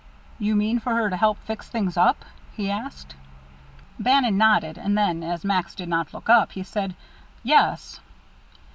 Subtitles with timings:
[0.39, 2.25] "You mean for her to help fix things up?"
[2.57, 3.13] he asked.
[3.99, 6.95] Bannon nodded; and then, as Max did not look up, he said,
[7.43, 7.99] "Yes."